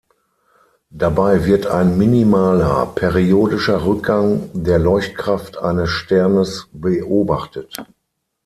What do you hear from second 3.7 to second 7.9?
Rückgang der Leuchtkraft eines Sternes beobachtet.